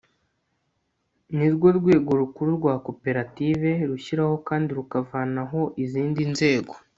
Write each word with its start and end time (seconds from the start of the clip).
nirwo 1.35 1.67
rwego 1.77 2.11
rukuru 2.21 2.49
rwa 2.59 2.73
koperative 2.85 3.69
rushyiraho 3.89 4.35
kandi 4.47 4.69
rukavanaho 4.77 5.61
izindi 5.83 6.21
nzego 6.33 6.73